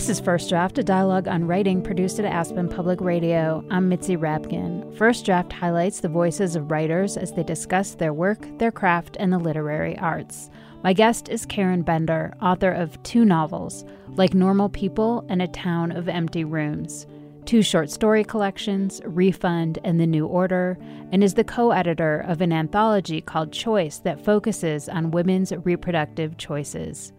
[0.00, 3.62] This is First Draft, a dialogue on writing produced at Aspen Public Radio.
[3.70, 4.96] I'm Mitzi Rapkin.
[4.96, 9.30] First Draft highlights the voices of writers as they discuss their work, their craft, and
[9.30, 10.48] the literary arts.
[10.82, 15.92] My guest is Karen Bender, author of two novels, Like Normal People and A Town
[15.92, 17.06] of Empty Rooms,
[17.44, 20.78] two short story collections, Refund and The New Order,
[21.12, 26.38] and is the co editor of an anthology called Choice that focuses on women's reproductive
[26.38, 27.12] choices.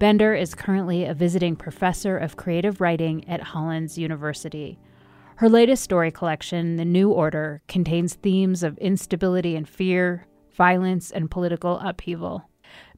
[0.00, 4.78] Bender is currently a visiting professor of creative writing at Hollins University.
[5.36, 11.30] Her latest story collection, The New Order, contains themes of instability and fear, violence, and
[11.30, 12.48] political upheaval.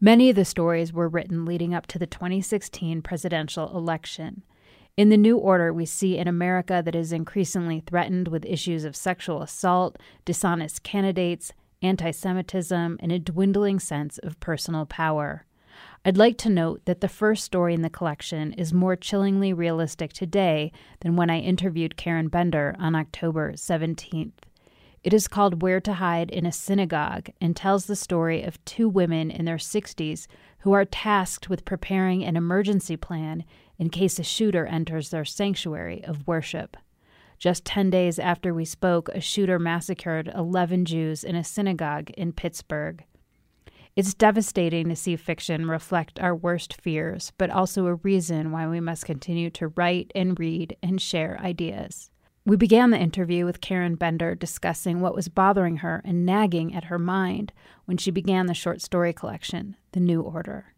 [0.00, 4.44] Many of the stories were written leading up to the 2016 presidential election.
[4.96, 8.94] In The New Order, we see an America that is increasingly threatened with issues of
[8.94, 11.52] sexual assault, dishonest candidates,
[11.82, 15.46] anti Semitism, and a dwindling sense of personal power.
[16.04, 20.12] I'd like to note that the first story in the collection is more chillingly realistic
[20.12, 24.32] today than when I interviewed Karen Bender on October 17th.
[25.04, 28.88] It is called Where to Hide in a Synagogue and tells the story of two
[28.88, 30.26] women in their 60s
[30.60, 33.44] who are tasked with preparing an emergency plan
[33.78, 36.76] in case a shooter enters their sanctuary of worship.
[37.38, 42.32] Just 10 days after we spoke, a shooter massacred 11 Jews in a synagogue in
[42.32, 43.04] Pittsburgh.
[43.94, 48.80] It's devastating to see fiction reflect our worst fears, but also a reason why we
[48.80, 52.10] must continue to write and read and share ideas.
[52.46, 56.84] We began the interview with Karen Bender discussing what was bothering her and nagging at
[56.84, 57.52] her mind
[57.84, 60.72] when she began the short story collection, The New Order.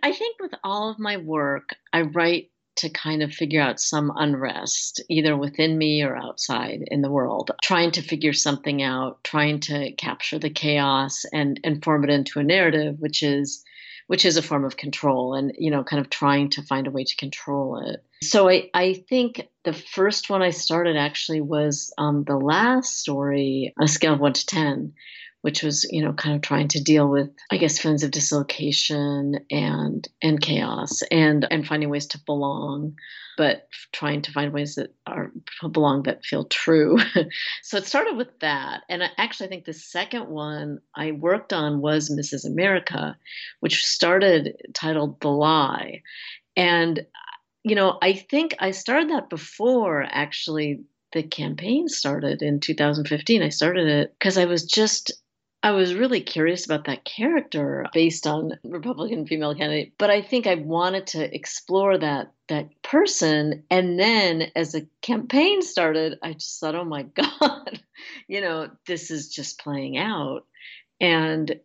[0.00, 4.12] I think with all of my work, I write to kind of figure out some
[4.16, 9.60] unrest, either within me or outside in the world, trying to figure something out, trying
[9.60, 13.64] to capture the chaos and, and form it into a narrative, which is
[14.06, 16.90] which is a form of control and you know kind of trying to find a
[16.90, 18.04] way to control it.
[18.22, 23.72] So i, I think the first one i started actually was um, the last story
[23.78, 24.92] on a scale of 1 to 10
[25.44, 29.38] which was you know kind of trying to deal with i guess feelings of dislocation
[29.50, 32.94] and and chaos and and finding ways to belong
[33.36, 35.32] but trying to find ways that are
[35.70, 36.96] belong that feel true.
[37.62, 38.82] So it started with that.
[38.88, 43.16] And I actually i think the second one i worked on was mrs america
[43.60, 46.02] which started titled the lie.
[46.56, 47.04] And
[47.64, 50.80] you know i think i started that before actually
[51.12, 55.12] the campaign started in 2015 i started it because i was just
[55.64, 60.46] I was really curious about that character based on Republican female candidate, but I think
[60.46, 66.60] I wanted to explore that that person and then as the campaign started, I just
[66.60, 67.82] thought, "Oh my god,
[68.28, 70.44] you know, this is just playing out."
[71.00, 71.58] And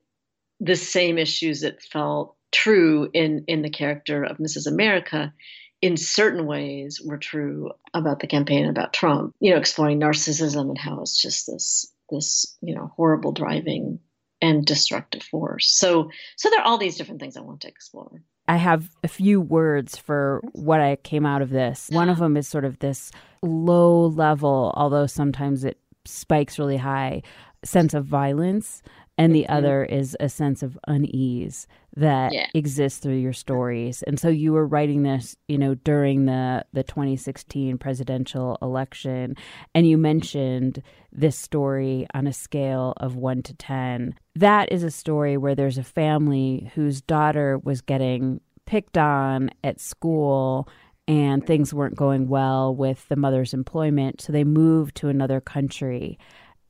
[0.61, 4.65] the same issues that felt true in in the character of Mrs.
[4.65, 5.33] America
[5.81, 10.77] in certain ways were true about the campaign about Trump, you know, exploring narcissism and
[10.77, 13.99] how it's just this this, you know, horrible driving
[14.41, 15.71] and destructive force.
[15.77, 18.23] So so there are all these different things I want to explore.
[18.47, 21.87] I have a few words for what I came out of this.
[21.91, 23.11] One of them is sort of this
[23.43, 27.21] low level, although sometimes it spikes really high,
[27.63, 28.81] sense of violence
[29.19, 29.53] and the mm-hmm.
[29.53, 31.67] other is a sense of unease
[31.97, 32.47] that yeah.
[32.53, 34.01] exists through your stories.
[34.03, 39.35] And so you were writing this, you know, during the the 2016 presidential election
[39.75, 40.81] and you mentioned
[41.11, 44.15] this story on a scale of 1 to 10.
[44.35, 49.81] That is a story where there's a family whose daughter was getting picked on at
[49.81, 50.69] school
[51.09, 56.19] and things weren't going well with the mother's employment, so they moved to another country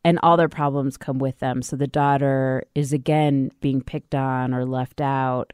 [0.03, 1.61] and all their problems come with them.
[1.61, 5.51] So the daughter is again being picked on or left out.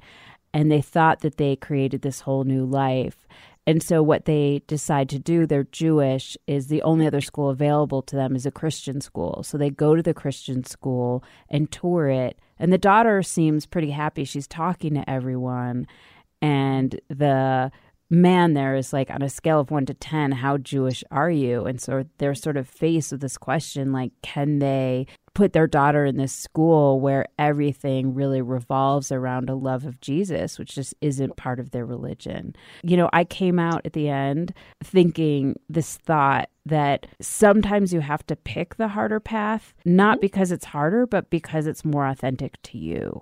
[0.54, 3.28] And they thought that they created this whole new life.
[3.68, 8.02] And so what they decide to do, they're Jewish, is the only other school available
[8.04, 9.42] to them is a Christian school.
[9.44, 12.40] So they go to the Christian school and tour it.
[12.60, 14.24] And the daughter seems pretty happy.
[14.24, 15.88] She's talking to everyone.
[16.42, 17.72] And the
[18.10, 21.66] man there is like on a scale of 1 to 10 how jewish are you?
[21.66, 26.06] And so they're sort of faced with this question like can they put their daughter
[26.06, 31.36] in this school where everything really revolves around a love of jesus which just isn't
[31.36, 32.56] part of their religion?
[32.84, 34.54] You know i came out at the end
[34.84, 40.22] thinking this thought that sometimes you have to pick the harder path not mm-hmm.
[40.22, 43.22] because it's harder but because it's more authentic to you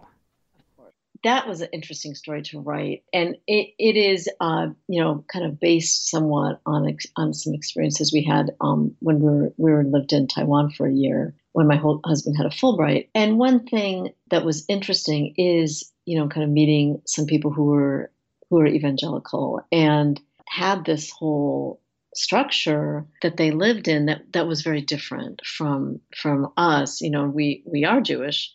[1.24, 5.46] that was an interesting story to write, and it, it is, uh, you know, kind
[5.46, 9.84] of based somewhat on on some experiences we had um, when we were we were
[9.84, 13.08] lived in Taiwan for a year when my whole husband had a Fulbright.
[13.16, 17.66] And one thing that was interesting is, you know, kind of meeting some people who
[17.66, 18.12] were
[18.50, 21.80] who were evangelical and had this whole
[22.16, 27.02] structure that they lived in that that was very different from from us.
[27.02, 28.54] You know, we we are Jewish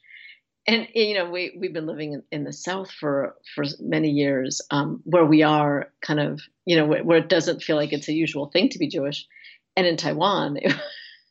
[0.69, 4.61] and you know we we've been living in, in the south for for many years
[4.71, 8.13] um, where we are kind of you know where it doesn't feel like it's a
[8.13, 9.27] usual thing to be jewish.
[9.77, 10.73] And in taiwan it,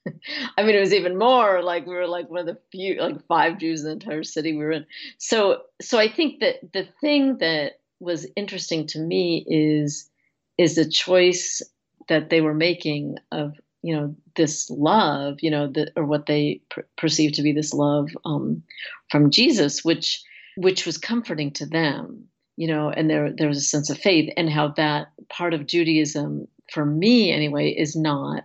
[0.57, 3.25] i mean it was even more like we were like one of the few like
[3.28, 4.86] five jews in the entire city we were in.
[5.19, 10.10] So so i think that the thing that was interesting to me is
[10.57, 11.62] is the choice
[12.10, 13.54] that they were making of
[13.84, 17.74] you know this love you know the, or what they per- perceive to be this
[17.74, 18.63] love um,
[19.12, 20.24] from jesus which
[20.56, 22.25] which was comforting to them
[22.56, 25.68] you know and there there was a sense of faith and how that part of
[25.68, 28.44] judaism for me anyway is not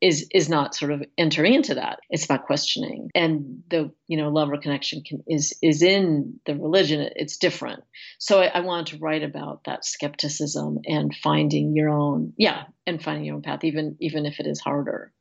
[0.00, 2.00] is is not sort of entering into that.
[2.08, 6.54] It's about questioning, and the you know love or connection can, is is in the
[6.54, 7.10] religion.
[7.16, 7.82] It's different.
[8.18, 13.02] So I, I wanted to write about that skepticism and finding your own yeah, and
[13.02, 15.12] finding your own path, even even if it is harder.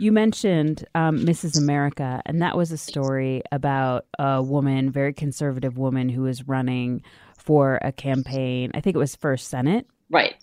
[0.00, 1.58] You mentioned um, Mrs.
[1.58, 7.02] America, and that was a story about a woman, very conservative woman, who was running
[7.36, 8.70] for a campaign.
[8.74, 10.36] I think it was for Senate Right.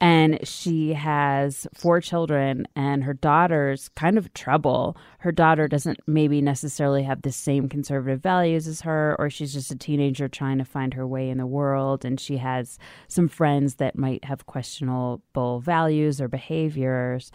[0.00, 4.96] And she has four children, and her daughter's kind of trouble.
[5.18, 9.70] Her daughter doesn't maybe necessarily have the same conservative values as her, or she's just
[9.70, 12.04] a teenager trying to find her way in the world.
[12.04, 17.30] And she has some friends that might have questionable values or behaviors.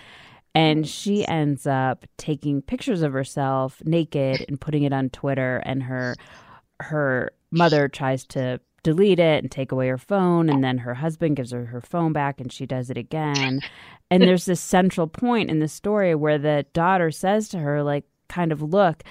[0.58, 5.84] And she ends up taking pictures of herself naked and putting it on Twitter, and
[5.84, 6.16] her
[6.80, 11.36] her mother tries to delete it and take away her phone and then her husband
[11.36, 13.60] gives her her phone back and she does it again.
[14.10, 18.06] And there's this central point in the story where the daughter says to her like
[18.30, 19.04] kind of look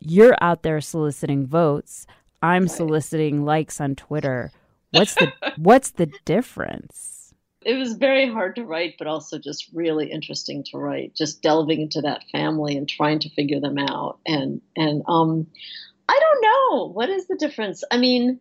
[0.00, 2.06] you're out there soliciting votes.
[2.42, 4.50] I'm soliciting likes on twitter.
[4.90, 7.21] What's the what's the difference
[7.64, 11.80] it was very hard to write but also just really interesting to write just delving
[11.80, 15.46] into that family and trying to figure them out and and um
[16.08, 18.40] i don't know what is the difference i mean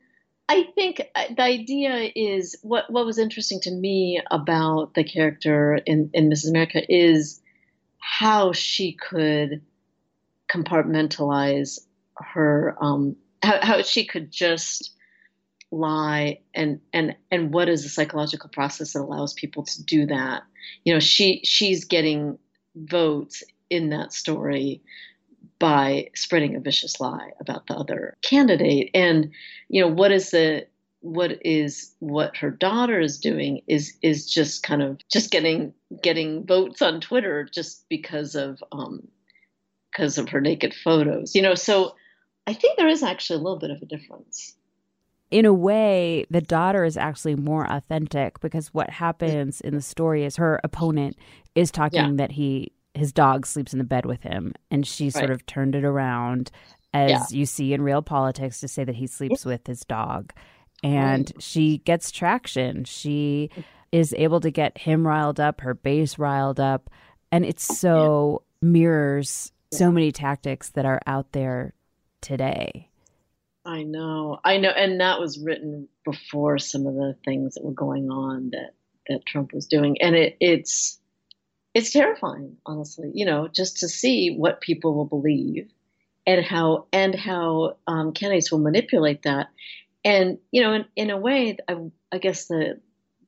[0.49, 5.79] I think uh, the idea is what what was interesting to me about the character
[5.85, 6.49] in, in Mrs.
[6.49, 7.41] America is
[7.99, 9.61] how she could
[10.53, 11.79] compartmentalize
[12.15, 14.91] her um, how, how she could just
[15.71, 20.43] lie and and and what is the psychological process that allows people to do that
[20.83, 22.37] you know she she's getting
[22.75, 24.81] votes in that story
[25.61, 28.89] by spreading a vicious lie about the other candidate.
[28.93, 29.31] And
[29.69, 30.67] you know what is the
[31.01, 36.45] what is what her daughter is doing is is just kind of just getting getting
[36.45, 39.07] votes on Twitter just because of um
[39.91, 41.35] because of her naked photos.
[41.35, 41.95] You know, so
[42.47, 44.55] I think there is actually a little bit of a difference
[45.31, 50.25] in a way, the daughter is actually more authentic because what happens in the story
[50.25, 51.17] is her opponent
[51.55, 52.11] is talking yeah.
[52.15, 55.13] that he his dog sleeps in the bed with him, and she right.
[55.13, 56.51] sort of turned it around,
[56.93, 57.25] as yeah.
[57.29, 59.09] you see in real politics, to say that he mm.
[59.09, 60.33] sleeps with his dog,
[60.83, 61.41] and right.
[61.41, 62.83] she gets traction.
[62.83, 63.63] She mm.
[63.93, 66.89] is able to get him riled up, her base riled up,
[67.31, 68.69] and it so yeah.
[68.69, 71.73] mirrors so many tactics that are out there
[72.19, 72.89] today.
[73.65, 77.71] I know, I know, and that was written before some of the things that were
[77.71, 78.73] going on that
[79.07, 80.99] that Trump was doing, and it, it's
[81.73, 83.11] it's terrifying, honestly.
[83.13, 85.69] You know, just to see what people will believe,
[86.25, 89.49] and how and how um, candidates will manipulate that,
[90.03, 91.77] and you know, in, in a way, I,
[92.11, 92.79] I guess the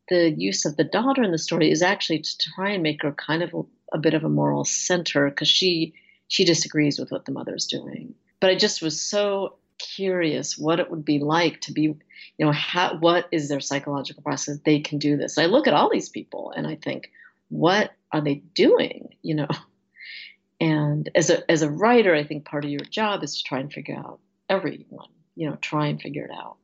[0.10, 3.12] the use of the daughter in the story is actually to try and make her
[3.12, 3.62] kind of a,
[3.94, 5.94] a bit of a moral center because she
[6.28, 8.16] she disagrees with what the mother's doing.
[8.40, 12.00] But I just was so curious what it would be like to be, you
[12.40, 14.60] know, how, what is their psychological process?
[14.66, 15.38] They can do this.
[15.38, 17.12] I look at all these people and I think,
[17.50, 19.10] what are they doing?
[19.22, 19.48] You know,
[20.62, 23.60] and as a as a writer, I think part of your job is to try
[23.60, 25.10] and figure out everyone.
[25.36, 26.58] You know, try and figure it out.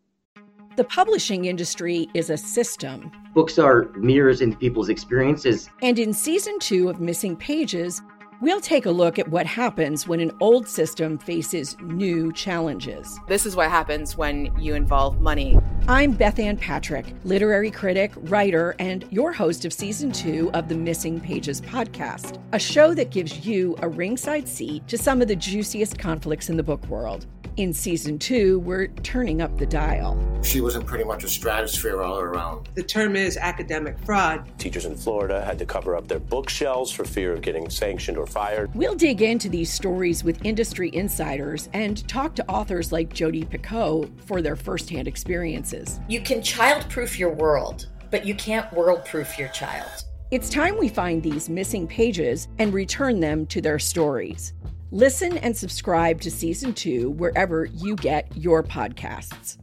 [0.75, 3.11] The publishing industry is a system.
[3.33, 5.69] Books are mirrors in people's experiences.
[5.81, 8.01] And in season two of Missing Pages,
[8.41, 13.19] We'll take a look at what happens when an old system faces new challenges.
[13.27, 15.58] This is what happens when you involve money.
[15.89, 21.19] I'm Bethanne Patrick, literary critic, writer, and your host of season two of the Missing
[21.19, 26.00] Pages podcast, a show that gives you a ringside seat to some of the juiciest
[26.00, 27.25] conflicts in the book world.
[27.58, 30.18] In season two, we're turning up the dial.
[30.44, 32.70] She was in pretty much a stratosphere all around.
[32.75, 34.50] The term is academic fraud.
[34.58, 38.25] Teachers in Florida had to cover up their bookshelves for fear of getting sanctioned or
[38.25, 38.74] fired.
[38.74, 44.10] We'll dig into these stories with industry insiders and talk to authors like Jodi Picoult
[44.22, 46.00] for their firsthand experiences.
[46.08, 50.06] You can child-proof your world, but you can't world-proof your child.
[50.32, 54.53] It's time we find these missing pages and return them to their stories.
[54.91, 59.58] Listen and subscribe to season two wherever you get your podcasts.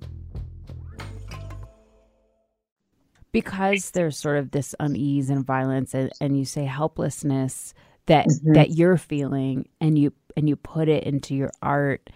[3.32, 7.74] Because there's sort of this unease and violence and, and you say helplessness
[8.06, 8.52] that mm-hmm.
[8.52, 12.08] that you're feeling and you and you put it into your art,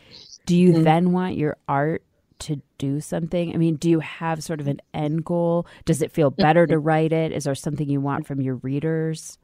[0.46, 0.84] do you mm-hmm.
[0.84, 2.04] then want your art
[2.38, 3.52] to do something?
[3.52, 5.66] I mean, do you have sort of an end goal?
[5.84, 6.86] Does it feel better to mm-hmm.
[6.86, 7.32] write it?
[7.32, 9.36] Is there something you want from your readers?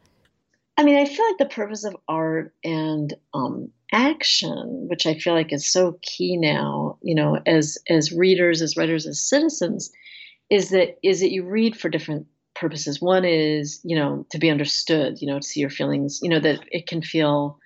[0.79, 5.33] I mean, I feel like the purpose of art and um, action, which I feel
[5.33, 9.91] like is so key now, you know, as as readers, as writers, as citizens,
[10.51, 13.01] is that is that you read for different purposes.
[13.01, 16.41] One is, you know, to be understood, you know, to see your feelings, you know,
[16.41, 17.59] that it can feel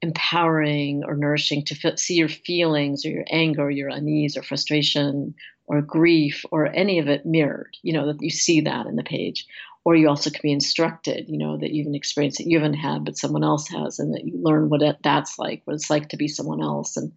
[0.00, 4.42] empowering or nourishing to feel, see your feelings or your anger, or your unease or
[4.42, 5.34] frustration
[5.66, 9.02] or grief or any of it mirrored, you know, that you see that in the
[9.02, 9.46] page
[9.84, 12.74] or you also can be instructed, you know, that you've an experience that you haven't
[12.74, 16.08] had, but someone else has, and that you learn what that's like, what it's like
[16.08, 16.96] to be someone else.
[16.96, 17.12] And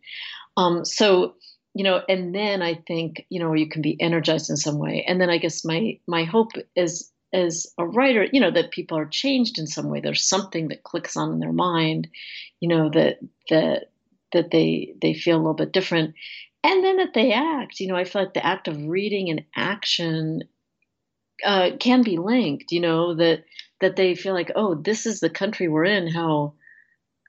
[0.58, 1.36] um, so,
[1.74, 5.06] you know, and then I think, you know, you can be energized in some way.
[5.08, 8.98] And then I guess my my hope is as a writer, you know, that people
[8.98, 10.02] are changed in some way.
[10.02, 12.08] There's something that clicks on in their mind,
[12.60, 13.20] you know, that
[13.50, 13.92] that
[14.34, 16.16] that they they feel a little bit different.
[16.64, 17.80] And then that they act.
[17.80, 20.44] You know, I feel like the act of reading and action
[21.44, 22.72] uh, can be linked.
[22.72, 23.44] You know that
[23.82, 26.08] that they feel like, oh, this is the country we're in.
[26.08, 26.54] How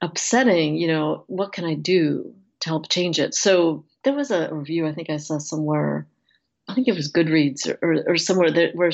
[0.01, 0.77] upsetting.
[0.77, 3.35] You know, what can I do to help change it?
[3.35, 6.07] So there was a review I think I saw somewhere.
[6.69, 8.93] I think it was Goodreads or, or, or somewhere that where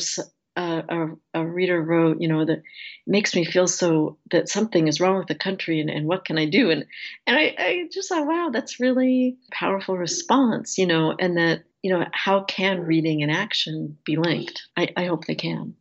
[0.57, 1.09] uh, a,
[1.41, 2.63] a, reader wrote, you know, that
[3.07, 6.39] makes me feel so that something is wrong with the country and, and what can
[6.39, 6.71] I do?
[6.71, 6.85] And
[7.27, 11.91] and I, I just thought, wow, that's really powerful response, you know, and that you
[11.91, 14.69] know, how can reading and action be linked?
[14.75, 15.75] I, I hope they can.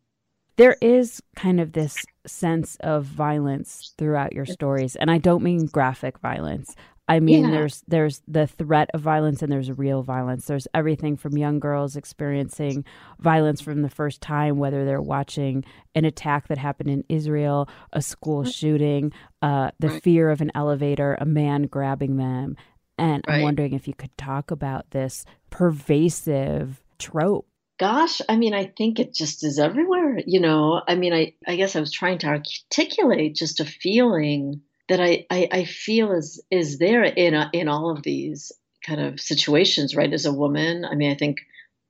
[0.57, 1.95] There is kind of this
[2.27, 6.75] sense of violence throughout your stories, and I don't mean graphic violence.
[7.07, 7.51] I mean, yeah.
[7.51, 10.45] there's there's the threat of violence and there's real violence.
[10.45, 12.83] There's everything from young girls experiencing
[13.19, 15.63] violence from the first time, whether they're watching
[15.95, 21.17] an attack that happened in Israel, a school shooting, uh, the fear of an elevator,
[21.19, 22.57] a man grabbing them,
[22.97, 23.37] and right.
[23.37, 27.47] I'm wondering if you could talk about this pervasive trope.
[27.79, 30.19] Gosh, I mean, I think it just is everywhere.
[30.25, 34.61] You know, I mean, I, I guess I was trying to articulate just a feeling
[34.89, 38.51] that I, I, I feel is is there in a, in all of these
[38.85, 40.13] kind of situations, right?
[40.13, 41.39] As a woman, I mean, I think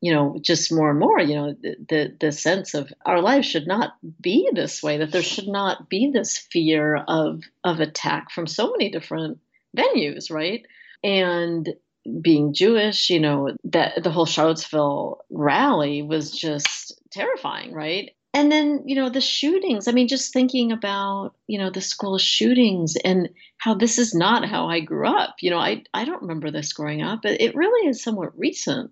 [0.03, 3.47] you know just more and more you know the, the, the sense of our lives
[3.47, 8.29] should not be this way that there should not be this fear of of attack
[8.29, 9.39] from so many different
[9.77, 10.65] venues right
[11.03, 11.73] and
[12.21, 18.11] being jewish you know that the whole charlottesville rally was just terrifying right?
[18.35, 22.17] And then you know the shootings i mean just thinking about you know the school
[22.17, 26.23] shootings and how this is not how i grew up you know i i don't
[26.23, 28.89] remember this growing up but it really is somewhat recent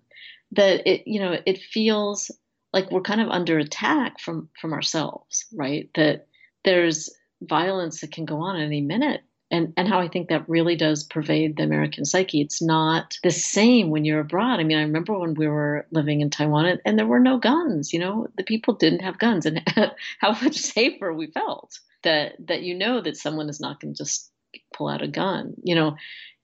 [0.51, 2.29] that it you know it feels
[2.73, 5.89] like we're kind of under attack from from ourselves right?
[5.95, 6.27] That
[6.63, 7.09] there's
[7.41, 11.03] violence that can go on any minute and and how I think that really does
[11.03, 12.41] pervade the American psyche.
[12.41, 14.59] It's not the same when you're abroad.
[14.59, 17.37] I mean, I remember when we were living in Taiwan and, and there were no
[17.37, 17.93] guns.
[17.93, 19.61] You know, the people didn't have guns, and
[20.19, 23.97] how much safer we felt that that you know that someone is not going to
[23.97, 24.31] just
[24.73, 25.53] pull out a gun.
[25.63, 25.97] You know,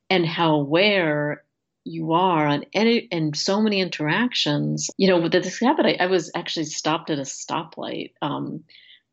[0.09, 1.43] and how aware
[1.87, 4.89] you are on any and so many interactions.
[4.97, 8.11] You know, with this happened, I, I was actually stopped at a stoplight.
[8.21, 8.63] Um,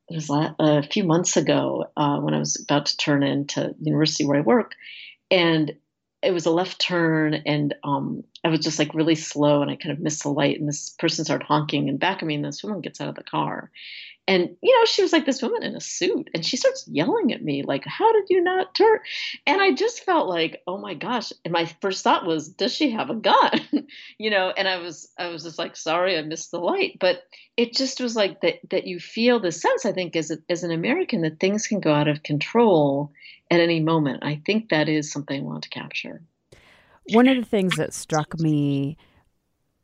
[0.08, 3.84] it was a few months ago uh, when I was about to turn into the
[3.84, 4.72] university where I work,
[5.30, 5.74] and
[6.22, 9.76] it was a left turn, and um, I was just like really slow, and I
[9.76, 12.44] kind of missed the light, and this person started honking in back of me, and
[12.44, 13.70] this woman gets out of the car,
[14.26, 17.32] and you know she was like this woman in a suit and she starts yelling
[17.32, 18.98] at me like how did you not turn?
[19.46, 21.32] And i just felt like oh my gosh.
[21.44, 23.60] And my first thought was does she have a gun?
[24.18, 26.98] You know and i was i was just like sorry i missed the light.
[26.98, 27.24] But
[27.56, 30.64] it just was like that that you feel the sense i think as a, as
[30.64, 33.12] an american that things can go out of control
[33.50, 34.24] at any moment.
[34.24, 36.22] I think that is something i want to capture.
[37.10, 38.96] One of the things that struck me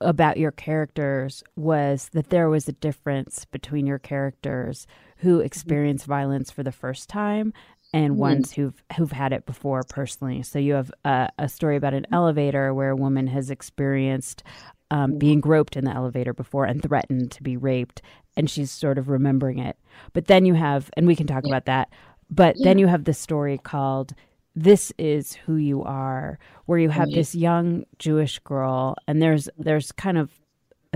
[0.01, 4.87] about your characters was that there was a difference between your characters
[5.19, 5.47] who mm-hmm.
[5.47, 7.53] experience violence for the first time
[7.93, 8.21] and mm-hmm.
[8.21, 10.43] ones who've who've had it before personally.
[10.43, 14.43] So you have a, a story about an elevator where a woman has experienced
[14.91, 18.03] um, being groped in the elevator before and threatened to be raped,
[18.37, 19.77] and she's sort of remembering it.
[20.13, 21.51] But then you have, and we can talk yeah.
[21.51, 21.91] about that.
[22.31, 22.65] But yeah.
[22.65, 24.15] then you have the story called
[24.63, 29.91] this is who you are where you have this young jewish girl and there's there's
[29.93, 30.31] kind of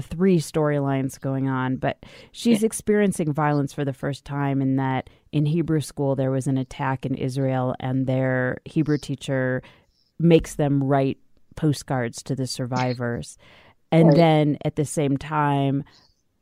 [0.00, 2.66] three storylines going on but she's yeah.
[2.66, 7.06] experiencing violence for the first time in that in hebrew school there was an attack
[7.06, 9.62] in israel and their hebrew teacher
[10.18, 11.18] makes them write
[11.56, 13.38] postcards to the survivors
[13.90, 14.16] and right.
[14.16, 15.84] then at the same time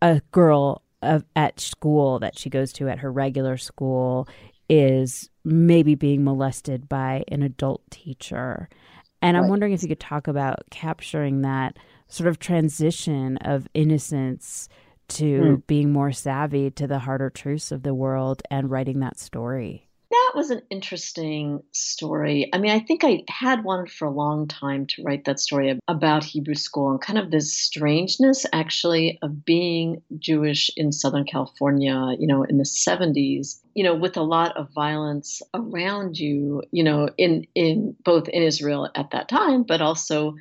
[0.01, 4.27] a girl of, at school that she goes to at her regular school
[4.69, 8.69] is maybe being molested by an adult teacher.
[9.21, 11.77] And I'm wondering if you could talk about capturing that
[12.09, 14.69] sort of transition of innocence
[15.09, 15.67] to mm.
[15.67, 20.33] being more savvy to the harder truths of the world and writing that story that
[20.35, 22.49] was an interesting story.
[22.53, 25.79] I mean, I think I had one for a long time to write that story
[25.89, 32.15] about Hebrew school and kind of this strangeness actually of being Jewish in Southern California,
[32.19, 36.85] you know, in the 70s, you know, with a lot of violence around you, you
[36.85, 40.35] know, in in both in Israel at that time, but also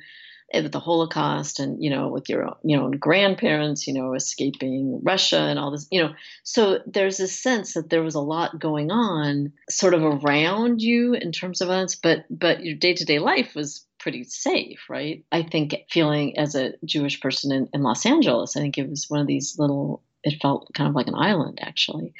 [0.54, 5.38] with the Holocaust and you know with your you know grandparents you know escaping Russia
[5.38, 6.12] and all this you know.
[6.42, 11.14] So there's a sense that there was a lot going on sort of around you
[11.14, 15.24] in terms of events but but your day-to-day life was pretty safe right?
[15.32, 19.06] I think feeling as a Jewish person in, in Los Angeles I think it was
[19.08, 22.14] one of these little it felt kind of like an island actually.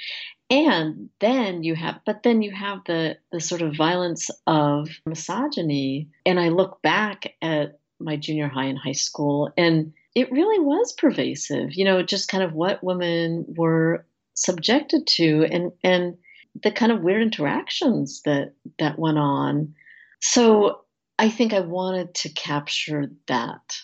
[0.51, 6.09] And then you have but then you have the the sort of violence of misogyny.
[6.27, 9.53] And i look back at my junior high and high school.
[9.57, 15.47] And it really was pervasive, you know, just kind of what women were subjected to
[15.51, 16.17] and, and
[16.63, 19.75] the kind of weird interactions that, that went on.
[20.21, 20.83] So
[21.19, 23.77] I think I wanted to capture that.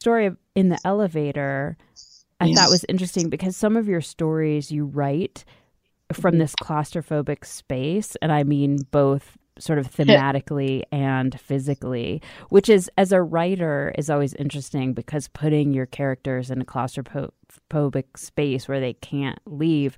[0.00, 1.76] Story of in the elevator,
[2.40, 2.58] I yes.
[2.58, 5.44] thought was interesting because some of your stories you write
[6.12, 6.40] from mm-hmm.
[6.40, 13.12] this claustrophobic space, and I mean both sort of thematically and physically, which is as
[13.12, 18.94] a writer is always interesting because putting your characters in a claustrophobic space where they
[18.94, 19.96] can't leave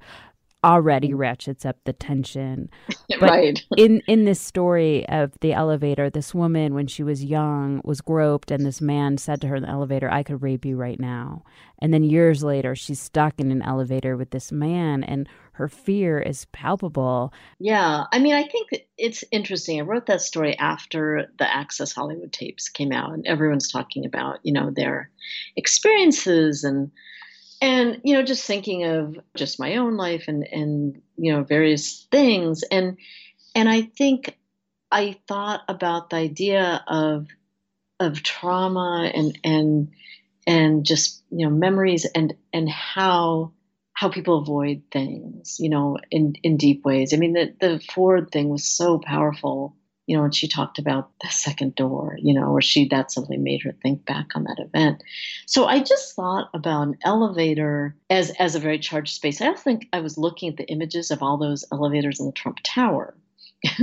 [0.65, 1.19] already mm.
[1.19, 2.71] ratchets up the tension.
[3.21, 3.67] But right.
[3.79, 8.51] in in this story of the elevator, this woman when she was young was groped
[8.51, 11.43] and this man said to her in the elevator, "I could rape you right now."
[11.81, 16.21] And then years later, she's stuck in an elevator with this man and her fear
[16.21, 17.33] is palpable.
[17.59, 19.81] Yeah, I mean, I think it's interesting.
[19.81, 24.39] I wrote that story after the Access Hollywood tapes came out and everyone's talking about,
[24.45, 25.11] you know, their
[25.57, 26.93] experiences and
[27.61, 32.07] and you know just thinking of just my own life and and you know various
[32.11, 32.97] things and
[33.55, 34.37] and I think
[34.91, 37.27] I thought about the idea of
[38.01, 39.91] of trauma and and
[40.47, 43.53] and just you know memories and and how
[43.93, 47.13] how people avoid things you know in in deep ways.
[47.13, 49.75] I mean the the Ford thing was so powerful
[50.09, 53.37] you know, and she talked about the second door, you know, or she that simply
[53.37, 55.03] made her think back on that event.
[55.47, 59.43] So I just thought about an elevator as as a very charged space.
[59.43, 62.33] I also think I was looking at the images of all those elevators in the
[62.33, 63.15] Trump Tower.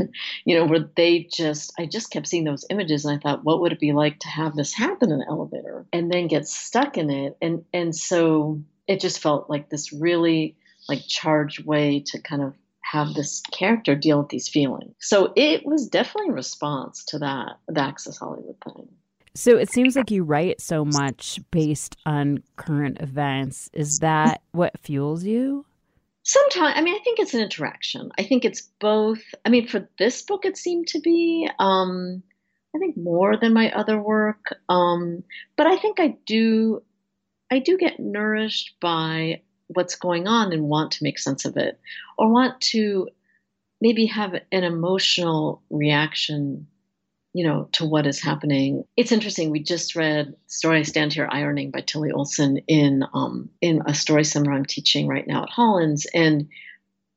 [0.45, 3.61] you know, where they just I just kept seeing those images and I thought, what
[3.61, 6.97] would it be like to have this happen in an elevator and then get stuck
[6.97, 7.37] in it?
[7.39, 10.55] And and so it just felt like this really
[10.89, 12.55] like charged way to kind of
[12.91, 14.93] have this character deal with these feelings.
[14.99, 18.87] So it was definitely a response to that, the Access Hollywood thing.
[19.33, 23.69] So it seems like you write so much based on current events.
[23.73, 25.65] Is that what fuels you?
[26.23, 28.11] Sometimes, I mean, I think it's an interaction.
[28.17, 29.21] I think it's both.
[29.43, 32.23] I mean, for this book, it seemed to be, um,
[32.75, 34.55] I think, more than my other work.
[34.69, 35.23] Um,
[35.57, 36.81] but I think I do,
[37.51, 41.79] I do get nourished by what's going on and want to make sense of it
[42.17, 43.09] or want to
[43.81, 46.67] maybe have an emotional reaction
[47.35, 48.85] you know to what is happening.
[48.95, 49.51] It's interesting.
[49.51, 53.93] We just read story i stand here ironing by Tillie Olsen in um, in a
[53.93, 56.07] story seminar i'm teaching right now at hollins.
[56.13, 56.47] And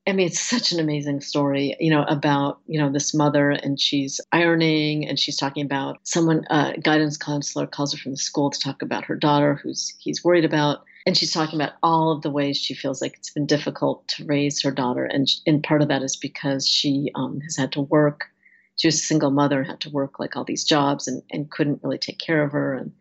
[0.08, 3.78] I mean, it's such an amazing story, you know, about, you know, this mother and
[3.78, 8.48] she's ironing and she's talking about someone, uh, guidance counselor calls her from the school
[8.50, 12.22] to talk about her daughter who's he's worried about and she's talking about all of
[12.22, 15.04] the ways she feels like it's been difficult to raise her daughter.
[15.04, 18.26] And and part of that is because she um, has had to work.
[18.76, 21.50] She was a single mother and had to work like all these jobs and, and
[21.50, 22.74] couldn't really take care of her.
[22.74, 22.92] And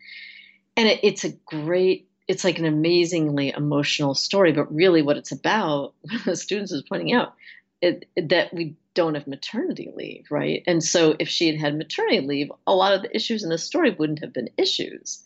[0.76, 4.52] and it, it's a great it's like an amazingly emotional story.
[4.52, 5.94] But really what it's about
[6.26, 7.34] the students is pointing out
[7.82, 10.64] it, that we don't have maternity leave right?
[10.66, 13.58] And so if she had had maternity leave a lot of the issues in the
[13.58, 15.24] story wouldn't have been issues.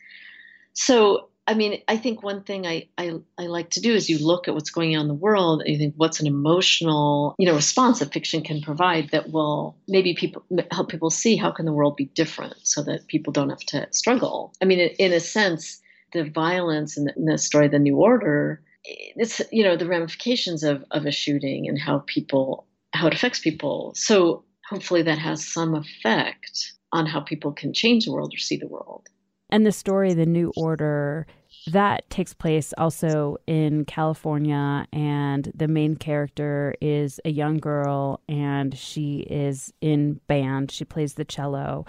[0.74, 4.26] So I mean, I think one thing I, I, I like to do is you
[4.26, 7.48] look at what's going on in the world and you think what's an emotional, you
[7.48, 11.66] know, response that fiction can provide that will maybe people help people see how can
[11.66, 14.54] the world be different so that people don't have to struggle.
[14.62, 15.82] I mean, in, a sense,
[16.14, 20.64] the violence in the, in the story, The New Order, it's you know the ramifications
[20.64, 23.94] of of a shooting and how people how it affects people.
[23.96, 28.58] So hopefully that has some effect on how people can change the world or see
[28.58, 29.08] the world.
[29.52, 31.28] And the story, The New Order,
[31.68, 38.78] that takes place also in California, and the main character is a young girl, and
[38.78, 40.72] she is in band.
[40.72, 41.86] She plays the cello,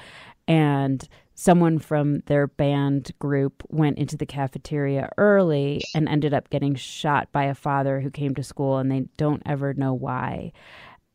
[0.49, 6.75] and someone from their band group went into the cafeteria early and ended up getting
[6.75, 10.53] shot by a father who came to school, and they don't ever know why.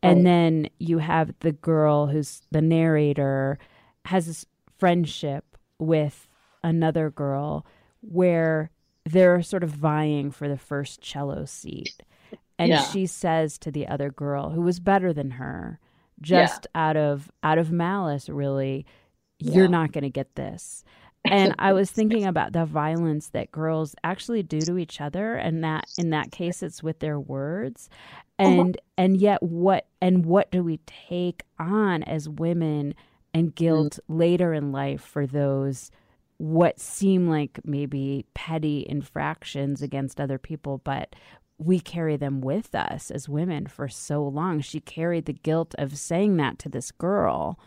[0.01, 0.23] And oh.
[0.23, 3.59] then you have the girl who's the narrator
[4.05, 4.45] has this
[4.77, 6.26] friendship with
[6.67, 7.65] another girl
[8.01, 8.69] where
[9.05, 12.03] they're sort of vying for the first cello seat.
[12.59, 12.83] And yeah.
[12.83, 15.79] she says to the other girl who was better than her,
[16.19, 16.89] just yeah.
[16.89, 18.85] out of out of malice really,
[19.39, 20.83] you're not going to get this.
[21.29, 25.61] And I was thinking about the violence that girls actually do to each other and
[25.61, 27.89] that in that case it's with their words.
[28.39, 28.49] Uh-huh.
[28.49, 28.93] And uh-huh.
[28.97, 32.93] and yet what and what do we take on as women
[33.33, 34.17] and guilt mm.
[34.19, 35.91] later in life for those
[36.37, 41.15] what seem like maybe petty infractions against other people, but
[41.57, 44.61] we carry them with us as women for so long.
[44.61, 47.59] She carried the guilt of saying that to this girl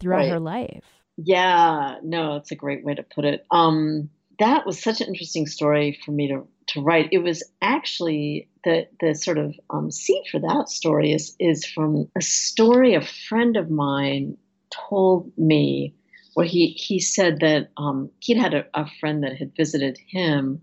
[0.00, 0.30] throughout right.
[0.30, 0.84] her life.
[1.16, 3.44] Yeah, no, that's a great way to put it.
[3.50, 7.10] Um, that was such an interesting story for me to to write.
[7.12, 12.08] It was actually the the sort of um, seed for that story is is from
[12.16, 14.36] a story a friend of mine
[14.70, 15.94] told me
[16.34, 20.60] where he he said that um, he'd had a, a, friend that had visited him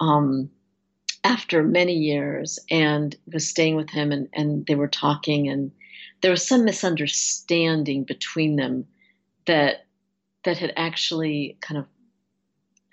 [0.00, 0.50] um,
[1.24, 5.70] after many years and was staying with him, and and they were talking, and
[6.20, 8.84] there was some misunderstanding between them
[9.46, 9.86] that
[10.44, 11.86] that had actually kind of,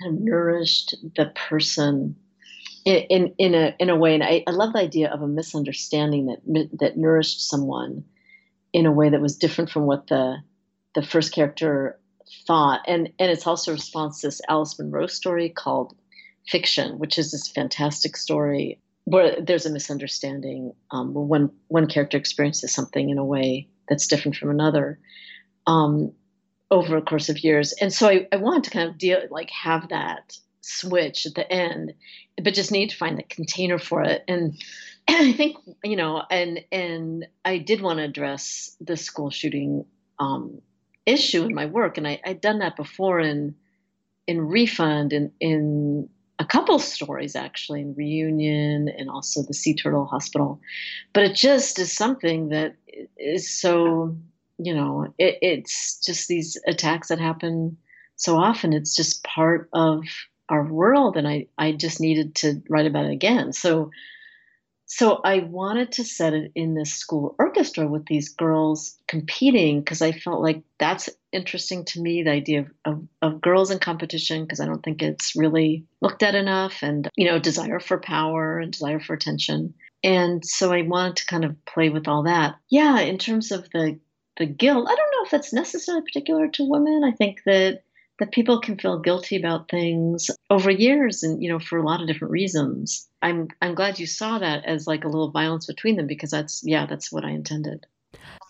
[0.02, 2.16] kind of nourished the person
[2.86, 5.28] in, in, in a in a way, and I, I love the idea of a
[5.28, 8.04] misunderstanding that that nourished someone
[8.72, 10.38] in a way that was different from what the
[10.94, 12.00] the first character
[12.46, 12.82] thought.
[12.88, 15.96] And, and it's also a response to this Alice Munro story called
[16.48, 22.18] Fiction, which is this fantastic story where there's a misunderstanding um, where one, one character
[22.18, 25.00] experiences something in a way that's different from another
[25.68, 26.12] um,
[26.72, 27.74] over a course of years.
[27.74, 31.50] And so I, I wanted to kind of deal, like have that switch at the
[31.52, 31.94] end,
[32.42, 34.24] but just need to find the container for it.
[34.28, 34.58] And
[35.08, 39.86] and I think you know, and and I did want to address the school shooting
[40.20, 40.62] um,
[41.06, 43.56] issue in my work, and I, I'd done that before in
[44.26, 49.76] in refund and in, in a couple stories actually in reunion and also the sea
[49.76, 50.60] turtle hospital.
[51.14, 52.76] But it just is something that
[53.18, 54.16] is so
[54.58, 57.78] you know it, it's just these attacks that happen
[58.16, 58.74] so often.
[58.74, 60.04] It's just part of
[60.50, 63.54] our world and i i just needed to write about it again.
[63.54, 63.92] So
[64.96, 70.04] so I wanted to set it in this school orchestra with these girls competing because
[70.04, 74.44] I felt like that's interesting to me the idea of, of, of girls in competition
[74.44, 78.60] because I don't think it's really looked at enough and you know desire for power
[78.60, 79.74] and desire for attention.
[80.04, 82.54] And so I wanted to kind of play with all that.
[82.70, 84.00] Yeah in terms of the
[84.38, 87.02] the guilt I don't know if that's necessarily particular to women.
[87.04, 87.82] I think that
[88.20, 92.00] that people can feel guilty about things over years and you know for a lot
[92.00, 95.96] of different reasons i'm i'm glad you saw that as like a little violence between
[95.96, 97.86] them because that's yeah that's what i intended.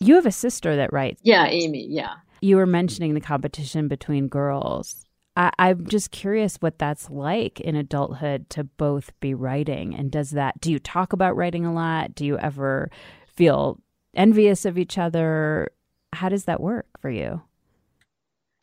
[0.02, 1.22] You have a sister that writes.
[1.24, 2.16] Yeah amy yeah.
[2.42, 5.06] You were mentioning the competition between girls.
[5.36, 10.32] I, i'm just curious what that's like in adulthood to both be writing and does
[10.32, 12.14] that do you talk about writing a lot?
[12.16, 12.92] Do you ever
[13.28, 13.80] feel
[14.14, 15.72] envious of each other?
[16.12, 17.42] How does that work for you?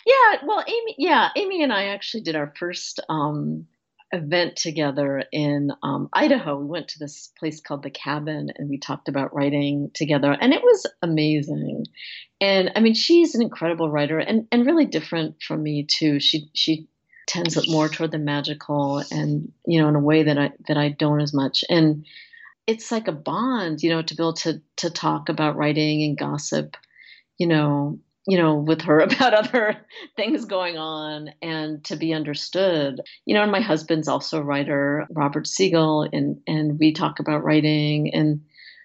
[0.06, 3.66] Yeah, well, Amy, yeah, Amy and I actually did our first um,
[4.12, 6.58] event together in um, Idaho.
[6.58, 10.52] We went to this place called the Cabin, and we talked about writing together, and
[10.52, 11.86] it was amazing.
[12.40, 16.20] And I mean, she's an incredible writer, and and really different from me too.
[16.20, 16.88] She she
[17.26, 20.88] tends more toward the magical, and you know, in a way that I that I
[20.88, 22.04] don't as much, and
[22.66, 26.18] it's like a bond, you know, to be able to to talk about writing and
[26.18, 26.76] gossip,
[27.38, 29.76] you know, you know, with her about other
[30.16, 33.00] things going on and to be understood.
[33.24, 37.44] You know, and my husband's also a writer, Robert Siegel, and and we talk about
[37.44, 38.40] writing and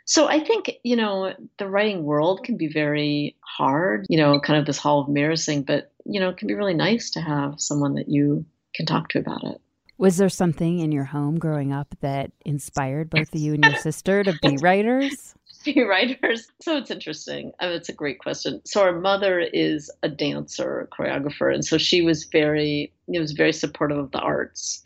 [0.07, 4.59] so I think, you know, the writing world can be very hard, you know, kind
[4.59, 7.21] of this hall of mirrors thing, but you know, it can be really nice to
[7.21, 8.45] have someone that you
[8.75, 9.59] can talk to about it.
[9.97, 13.73] Was there something in your home growing up that inspired both of you and your
[13.73, 15.33] sister to be writers?
[15.87, 16.47] writers?
[16.61, 17.51] So it's interesting.
[17.59, 18.61] I mean, it's a great question.
[18.65, 23.31] So our mother is a dancer, a choreographer, and so she was very, it was
[23.31, 24.81] very supportive of the arts.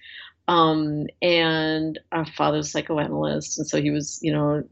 [0.48, 4.64] Um, and our father's psychoanalyst, and so he was, you know,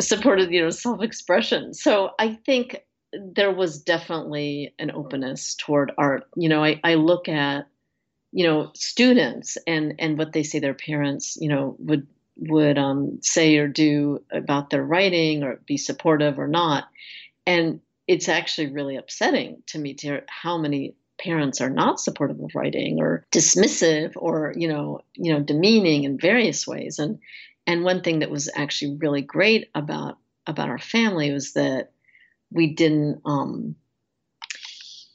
[0.00, 1.72] supported, you know, self-expression.
[1.74, 2.82] So I think
[3.12, 6.24] there was definitely an openness toward art.
[6.36, 7.66] You know, I, I look at,
[8.32, 12.06] you know, students and and what they say their parents, you know, would
[12.48, 16.88] would um, say or do about their writing or be supportive or not.
[17.46, 22.40] And it's actually really upsetting to me to hear how many parents are not supportive
[22.40, 27.20] of writing or dismissive or you know you know demeaning in various ways and
[27.66, 31.92] and one thing that was actually really great about about our family was that
[32.50, 33.76] we didn't um,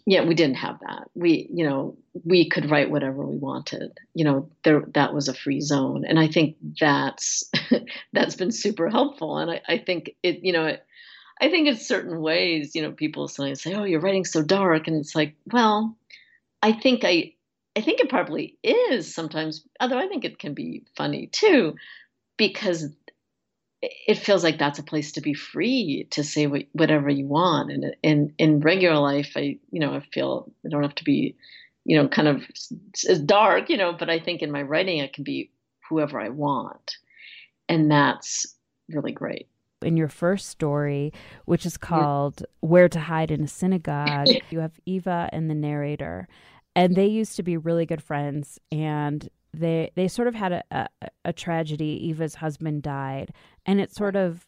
[0.10, 1.10] yeah, we didn't have that.
[1.16, 3.92] We, you know, we could write whatever we wanted.
[4.14, 7.44] You know, there that was a free zone, and I think that's
[8.14, 9.38] that's been super helpful.
[9.38, 10.86] And I, I think it, you know, it,
[11.42, 14.88] I think in certain ways, you know, people sometimes say, "Oh, you're writing so dark,"
[14.88, 15.98] and it's like, well,
[16.64, 17.34] I think I,
[17.76, 19.66] I think it probably is sometimes.
[19.82, 21.76] Although I think it can be funny too,
[22.38, 22.88] because
[23.82, 27.72] it feels like that's a place to be free to say what, whatever you want.
[27.72, 31.36] And in in regular life, I you know I feel I don't have to be,
[31.86, 32.44] you know, kind of
[33.10, 33.94] as dark, you know.
[33.94, 35.52] But I think in my writing, I can be
[35.90, 36.98] whoever I want,
[37.70, 38.56] and that's
[38.90, 39.48] really great.
[39.84, 41.14] In your first story,
[41.46, 46.28] which is called "Where to Hide in a Synagogue," you have Eva and the narrator,
[46.76, 50.64] and they used to be really good friends and they they sort of had a,
[50.72, 50.88] a,
[51.26, 52.08] a tragedy.
[52.10, 53.34] Eva's husband died,
[53.66, 54.46] and it sort of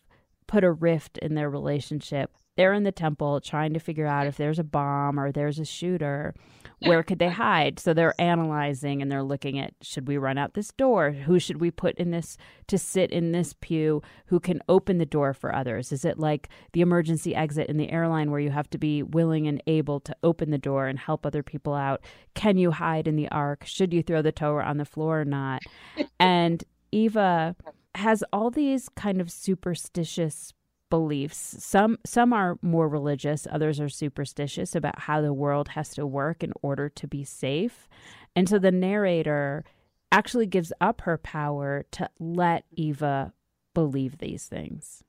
[0.48, 2.32] put a rift in their relationship.
[2.60, 5.64] They're in the temple trying to figure out if there's a bomb or there's a
[5.64, 6.36] shooter
[6.80, 7.80] where could they hide?
[7.80, 11.12] So they're analyzing and they're looking at should we run out this door?
[11.12, 12.36] Who should we put in this
[12.68, 14.02] to sit in this pew?
[14.26, 15.94] Who can open the door for others?
[15.94, 19.48] Is it like the emergency exit in the airline where you have to be willing
[19.48, 22.02] and able to open the door and help other people out?
[22.34, 23.64] Can you hide in the ark?
[23.66, 25.62] Should you throw the Torah on the floor or not?
[26.20, 27.56] And Eva
[27.96, 30.54] has all these kind of superstitious
[30.90, 31.56] beliefs.
[31.64, 36.44] Some some are more religious, others are superstitious about how the world has to work
[36.44, 37.88] in order to be safe.
[38.36, 39.64] And so the narrator
[40.12, 43.34] actually gives up her power to let Eva
[43.74, 45.04] believe these things.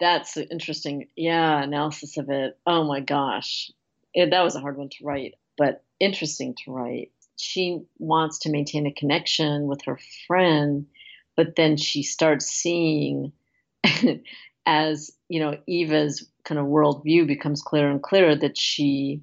[0.00, 1.08] That's interesting.
[1.16, 2.58] Yeah, analysis of it.
[2.66, 3.70] Oh my gosh.
[4.14, 7.12] It, that was a hard one to write, but interesting to write.
[7.36, 10.86] She wants to maintain a connection with her friend
[11.38, 13.32] but then she starts seeing
[14.68, 19.22] as you know Eva's kind of worldview becomes clearer and clearer that she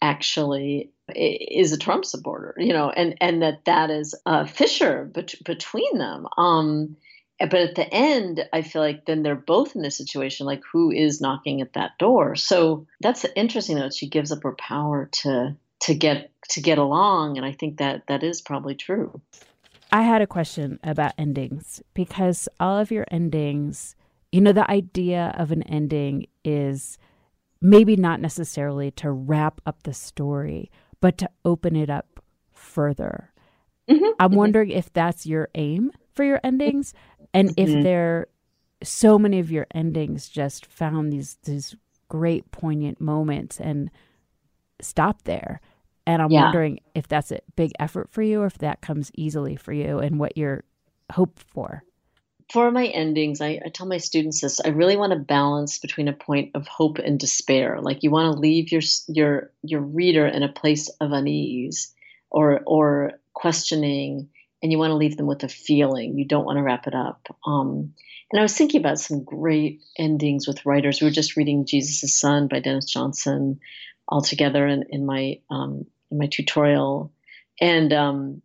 [0.00, 5.44] actually is a Trump supporter, you know, and and that that is a fissure bet-
[5.44, 6.26] between them.
[6.38, 6.96] Um,
[7.40, 10.92] but at the end, I feel like then they're both in this situation, like who
[10.92, 12.36] is knocking at that door?
[12.36, 17.36] So that's interesting that she gives up her power to to get to get along,
[17.36, 19.20] and I think that that is probably true.
[19.92, 23.94] I had a question about endings because all of your endings,
[24.34, 26.98] you know, the idea of an ending is
[27.60, 32.18] maybe not necessarily to wrap up the story, but to open it up
[32.50, 33.32] further.
[33.88, 34.04] Mm-hmm.
[34.18, 34.36] I'm mm-hmm.
[34.36, 36.94] wondering if that's your aim for your endings
[37.32, 37.76] and mm-hmm.
[37.76, 38.26] if there
[38.82, 41.76] so many of your endings just found these these
[42.08, 43.88] great poignant moments and
[44.80, 45.60] stop there.
[46.08, 46.46] And I'm yeah.
[46.46, 50.00] wondering if that's a big effort for you or if that comes easily for you
[50.00, 50.64] and what you're
[51.12, 51.84] hope for
[52.54, 56.06] for my endings, I, I, tell my students this: I really want to balance between
[56.06, 57.80] a point of hope and despair.
[57.82, 61.92] Like you want to leave your your your reader in a place of unease
[62.30, 64.28] or or questioning,
[64.62, 66.16] and you want to leave them with a feeling.
[66.16, 67.26] You don't want to wrap it up.
[67.44, 67.92] Um,
[68.30, 71.00] and I was thinking about some great endings with writers.
[71.00, 73.58] We were just reading Jesus' Son by Denis Johnson
[74.06, 77.12] all together in, in my um, in my tutorial,
[77.60, 78.42] and um,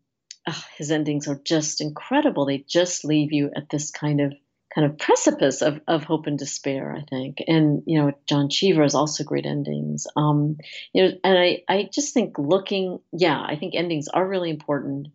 [0.49, 2.45] oh, his endings are just incredible.
[2.45, 4.33] They just leave you at this kind of
[4.73, 7.38] kind of precipice of, of hope and despair, I think.
[7.47, 10.05] And, you know, John Cheever is also great endings.
[10.15, 10.57] Um,
[10.93, 15.07] you know, and I, I just think looking, yeah, I think endings are really important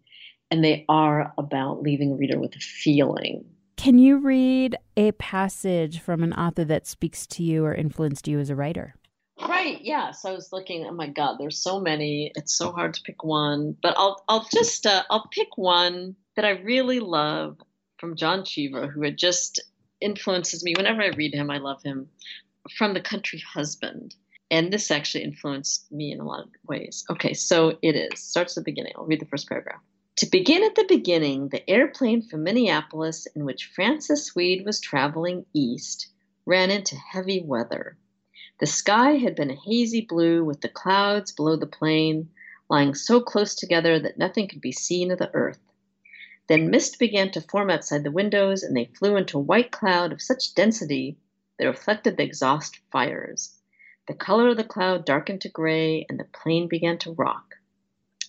[0.51, 3.45] and they are about leaving a reader with a feeling.
[3.77, 8.41] Can you read a passage from an author that speaks to you or influenced you
[8.41, 8.95] as a writer?
[9.49, 9.81] Right.
[9.83, 10.11] Yeah.
[10.13, 10.85] So I was looking.
[10.87, 12.33] Oh my God, there's so many.
[12.35, 13.77] It's so hard to pick one.
[13.83, 17.59] But I'll I'll just uh, I'll pick one that I really love
[17.99, 19.63] from John Cheever, who had just
[20.01, 20.75] influences me.
[20.77, 22.09] Whenever I read him, I love him.
[22.79, 24.15] From the Country Husband,
[24.51, 27.05] and this actually influenced me in a lot of ways.
[27.11, 28.93] Okay, so it is starts at the beginning.
[28.97, 29.81] I'll read the first paragraph.
[30.19, 35.45] To begin at the beginning, the airplane from Minneapolis, in which Francis Weed was traveling
[35.53, 36.09] east,
[36.47, 37.99] ran into heavy weather.
[38.61, 42.31] The sky had been a hazy blue, with the clouds below the plane
[42.71, 45.59] lying so close together that nothing could be seen of the earth.
[46.47, 50.13] Then mist began to form outside the windows, and they flew into a white cloud
[50.13, 51.19] of such density
[51.59, 53.59] they reflected the exhaust fires.
[54.07, 57.57] The color of the cloud darkened to gray, and the plane began to rock.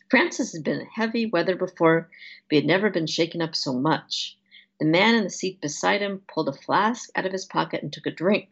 [0.09, 2.09] Francis had been in heavy weather before,
[2.49, 4.39] but he had never been shaken up so much.
[4.79, 7.93] The man in the seat beside him pulled a flask out of his pocket and
[7.93, 8.49] took a drink.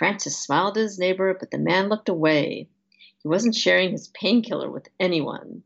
[0.00, 2.70] Francis smiled at his neighbor, but the man looked away.
[3.18, 5.62] He wasn't sharing his painkiller with anyone.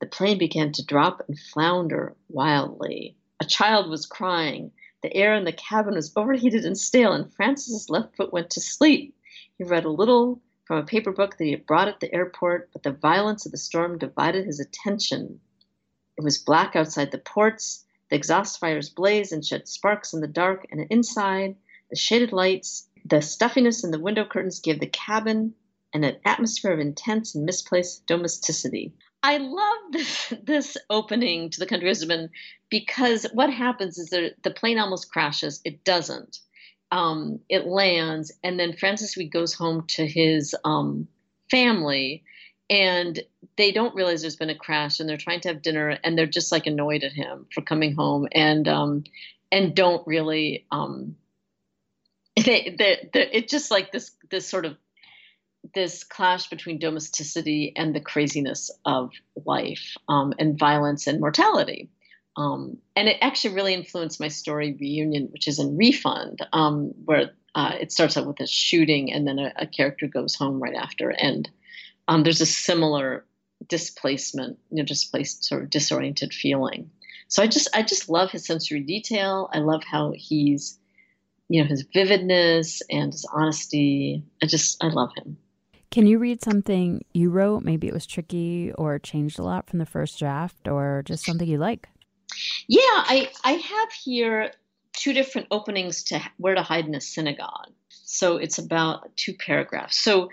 [0.00, 3.16] The plane began to drop and flounder wildly.
[3.38, 4.72] A child was crying.
[5.04, 8.60] The air in the cabin was overheated and stale, and Francis's left foot went to
[8.60, 9.14] sleep.
[9.58, 12.70] He read a little from a paper book that he had brought at the airport,
[12.72, 15.38] but the violence of the storm divided his attention.
[16.16, 17.84] It was black outside the ports.
[18.10, 21.54] The exhaust fires blazed and shed sparks in the dark, and inside,
[21.90, 25.54] the shaded lights the stuffiness in the window curtains gave the cabin
[25.94, 28.92] an atmosphere of intense and misplaced domesticity.
[29.22, 32.30] I love this, this opening to the country husband
[32.70, 35.60] because what happens is that the plane almost crashes.
[35.64, 36.38] It doesn't.
[36.90, 41.06] Um, it lands, and then Francis Weed goes home to his um,
[41.50, 42.24] family,
[42.70, 43.20] and
[43.58, 46.24] they don't realize there's been a crash, and they're trying to have dinner, and they're
[46.24, 49.04] just like annoyed at him for coming home, and um,
[49.52, 51.16] and don't really um,
[52.44, 54.76] they, they, they, it's just like this this sort of
[55.74, 59.10] this clash between domesticity and the craziness of
[59.44, 61.90] life um, and violence and mortality.
[62.36, 67.30] Um, and it actually really influenced my story reunion, which is in Refund, um, where
[67.54, 70.76] uh, it starts out with a shooting and then a, a character goes home right
[70.76, 71.10] after.
[71.10, 71.50] And
[72.06, 73.24] um, there's a similar
[73.66, 76.90] displacement, you know, displaced sort of disoriented feeling.
[77.26, 79.50] So I just I just love his sensory detail.
[79.52, 80.78] I love how he's
[81.48, 84.22] you know his vividness and his honesty.
[84.42, 85.36] I just I love him.
[85.90, 87.64] Can you read something you wrote?
[87.64, 91.48] Maybe it was tricky or changed a lot from the first draft, or just something
[91.48, 91.88] you like.
[92.66, 94.52] Yeah, I I have here
[94.92, 97.72] two different openings to where to hide in a synagogue.
[97.88, 99.98] So it's about two paragraphs.
[99.98, 100.28] So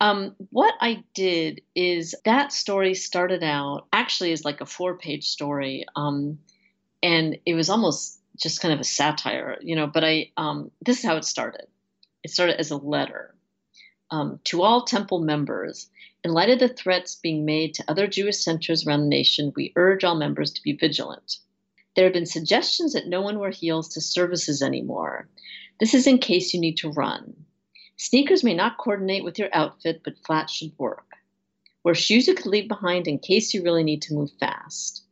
[0.00, 5.24] um, what I did is that story started out actually as like a four page
[5.28, 5.84] story.
[5.96, 6.38] Um,
[7.02, 9.86] and it was almost just kind of a satire, you know.
[9.86, 11.66] But I, um, this is how it started.
[12.22, 13.34] It started as a letter
[14.10, 15.88] um, to all temple members.
[16.24, 19.72] In light of the threats being made to other Jewish centers around the nation, we
[19.76, 21.38] urge all members to be vigilant.
[21.94, 25.28] There have been suggestions that no one wear heels to services anymore.
[25.80, 27.44] This is in case you need to run.
[27.96, 31.06] Sneakers may not coordinate with your outfit, but flats should work.
[31.84, 35.04] Wear shoes you could leave behind in case you really need to move fast.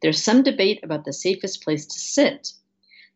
[0.00, 2.52] There's some debate about the safest place to sit.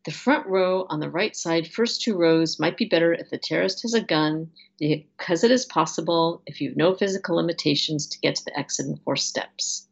[0.05, 3.37] The front row on the right side, first two rows, might be better if the
[3.37, 8.19] terrorist has a gun, because it is possible, if you have no physical limitations, to
[8.19, 9.87] get to the exit in four steps.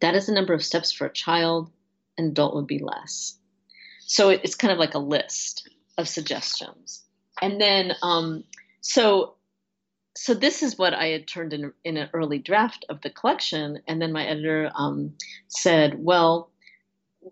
[0.00, 1.70] That is the number of steps for a child,
[2.18, 3.38] an adult would be less.
[4.00, 7.04] So it's kind of like a list of suggestions.
[7.40, 8.44] And then, um,
[8.80, 9.34] so
[10.16, 13.80] so this is what I had turned in in an early draft of the collection,
[13.86, 15.14] and then my editor um,
[15.48, 16.50] said, "Well,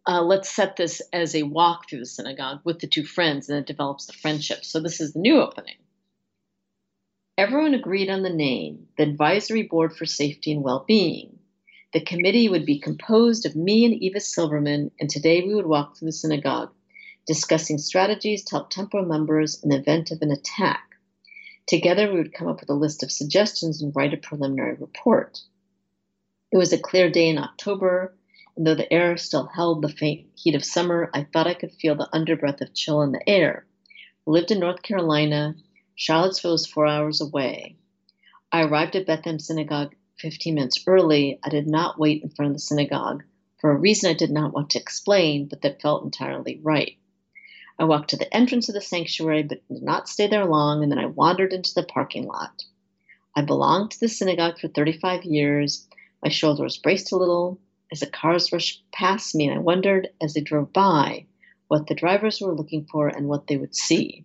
[0.06, 3.58] uh, let's set this as a walk through the synagogue with the two friends, and
[3.58, 5.76] it develops the friendship." So this is the new opening.
[7.38, 11.38] Everyone agreed on the name, the Advisory Board for Safety and Well-being.
[11.92, 15.96] The committee would be composed of me and Eva Silverman, and today we would walk
[15.96, 16.70] through the synagogue,
[17.26, 20.96] discussing strategies to help temple members in the event of an attack.
[21.66, 25.40] Together, we would come up with a list of suggestions and write a preliminary report.
[26.50, 28.14] It was a clear day in October,
[28.58, 31.72] and though the air still held the faint heat of summer, I thought I could
[31.72, 33.64] feel the underbreath of chill in the air.
[34.26, 35.54] I lived in North Carolina.
[35.94, 37.76] Charlottesville was four hours away.
[38.52, 42.56] I arrived at Bethlehem Synagogue 15 minutes early, I did not wait in front of
[42.56, 43.22] the synagogue
[43.60, 46.96] for a reason I did not want to explain, but that felt entirely right.
[47.78, 50.90] I walked to the entrance of the sanctuary, but did not stay there long, and
[50.90, 52.64] then I wandered into the parking lot.
[53.36, 55.86] I belonged to the synagogue for 35 years.
[56.22, 57.60] My shoulders braced a little
[57.92, 61.26] as the cars rushed past me, and I wondered as they drove by
[61.68, 64.24] what the drivers were looking for and what they would see.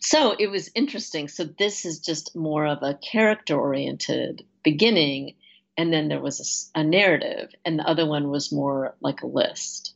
[0.00, 1.28] So it was interesting.
[1.28, 5.36] So this is just more of a character oriented beginning,
[5.76, 9.26] and then there was a, a, narrative, and the other one was more like a
[9.26, 9.94] list.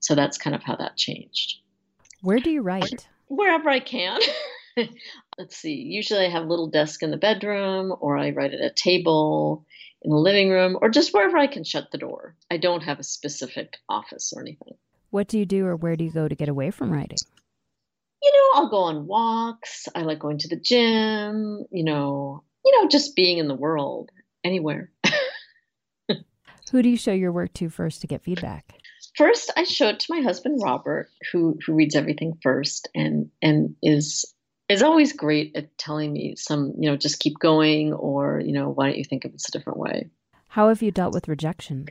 [0.00, 1.58] So that's kind of how that changed.
[2.20, 3.08] Where do you write?
[3.28, 4.20] Wherever I can.
[5.38, 5.74] Let's see.
[5.74, 9.64] Usually I have a little desk in the bedroom, or I write at a table
[10.02, 12.34] in the living room, or just wherever I can shut the door.
[12.50, 14.74] I don't have a specific office or anything.
[15.10, 17.18] What do you do, or where do you go to get away from writing?
[18.22, 19.88] You know, I'll go on walks.
[19.94, 21.64] I like going to the gym.
[21.70, 24.10] You know, you know, just being in the world
[24.44, 24.90] anywhere.
[26.70, 28.74] Who do you show your work to first to get feedback?
[29.16, 33.74] First, I show it to my husband Robert, who who reads everything first and and
[33.82, 34.32] is
[34.68, 38.68] is always great at telling me some, you know, just keep going or, you know,
[38.68, 40.08] why don't you think of this a different way?
[40.48, 41.86] How have you dealt with rejection?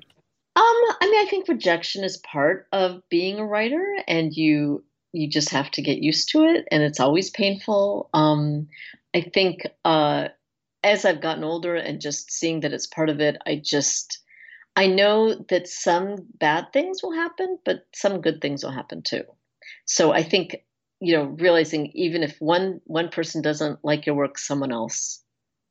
[0.56, 5.30] Um, I mean, I think rejection is part of being a writer and you you
[5.30, 8.10] just have to get used to it and it's always painful.
[8.14, 8.68] Um,
[9.16, 10.28] I think uh
[10.84, 14.20] as I've gotten older and just seeing that it's part of it, I just
[14.76, 19.24] I know that some bad things will happen, but some good things will happen too.
[19.86, 20.58] So I think
[21.00, 25.24] you know realizing even if one one person doesn't like your work, someone else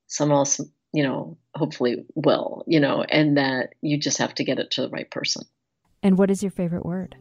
[0.08, 0.60] someone else
[0.92, 4.82] you know hopefully will you know, and that you just have to get it to
[4.82, 5.44] the right person.
[6.02, 7.16] And what is your favorite word?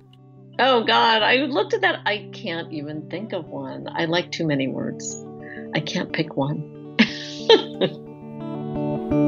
[0.58, 2.00] Oh God, I looked at that.
[2.06, 3.88] I can't even think of one.
[3.90, 5.26] I like too many words.
[5.74, 6.96] I can't pick one.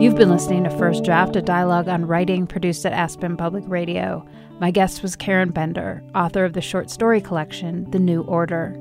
[0.02, 4.26] You've been listening to First Draft, a dialogue on writing produced at Aspen Public Radio.
[4.60, 8.76] My guest was Karen Bender, author of the short story collection, The New Order.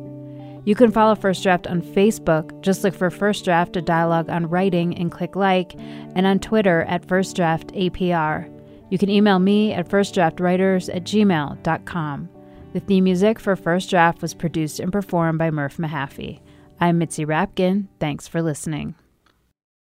[0.64, 2.60] You can follow First Draft on Facebook.
[2.62, 6.82] Just look for First Draft, a dialogue on writing, and click like, and on Twitter
[6.84, 8.50] at First Draft APR.
[8.90, 12.28] You can email me at firstdraftwriters at gmail.com.
[12.72, 16.40] The theme music for First Draft was produced and performed by Murph Mahaffey.
[16.80, 17.88] I'm Mitzi Rapkin.
[18.00, 18.94] Thanks for listening.